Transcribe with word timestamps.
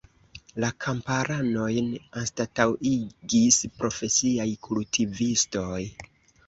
La 0.61 0.69
kamparanojn 0.85 1.91
anstataŭigis 2.23 3.61
profesiaj 3.79 4.53
kultivistoj. 4.69 5.81